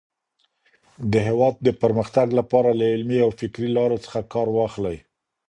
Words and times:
د 1.11 1.13
هېواد 1.27 1.55
د 1.65 1.67
پرمختګ 1.81 2.27
لپاره 2.39 2.69
له 2.79 2.85
علمي 2.93 3.19
او 3.25 3.29
فکري 3.39 3.69
لارو 3.77 3.97
څخه 4.05 4.19
کار 4.33 4.47
واخلئ. 4.57 4.97